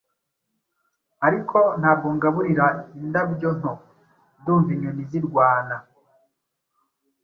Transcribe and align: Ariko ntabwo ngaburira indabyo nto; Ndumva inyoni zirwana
Ariko 1.27 1.59
ntabwo 1.79 2.07
ngaburira 2.15 2.65
indabyo 2.99 3.49
nto; 3.59 3.73
Ndumva 4.39 4.69
inyoni 4.75 5.03
zirwana 5.09 5.75